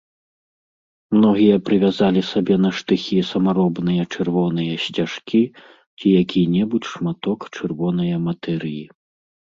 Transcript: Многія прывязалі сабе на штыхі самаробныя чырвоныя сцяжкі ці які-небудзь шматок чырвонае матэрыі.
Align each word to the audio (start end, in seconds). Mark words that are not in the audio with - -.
Многія 1.15 1.57
прывязалі 1.67 2.21
сабе 2.31 2.55
на 2.65 2.71
штыхі 2.79 3.19
самаробныя 3.31 4.03
чырвоныя 4.15 4.73
сцяжкі 4.85 5.43
ці 5.97 6.07
які-небудзь 6.21 6.91
шматок 6.95 7.39
чырвонае 7.55 8.11
матэрыі. 8.29 8.85